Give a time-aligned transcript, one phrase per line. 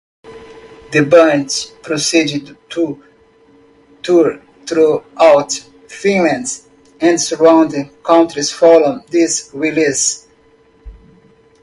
[0.93, 1.53] The band
[1.83, 3.03] proceeded to
[4.01, 5.51] tour throughout
[5.87, 6.47] Finland
[6.99, 10.25] and surrounding countries following this release.